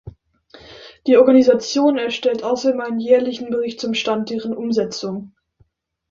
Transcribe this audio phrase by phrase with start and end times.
[1.05, 5.35] Die Organisation erstellt außerdem einen jährlichen Bericht zum Stand deren Umsetzung.